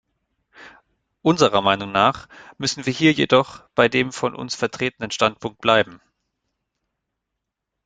[1.21, 6.01] Unserer Meinung nach müssen wir hier jedoch bei dem von uns vertretenen Standpunkt bleiben.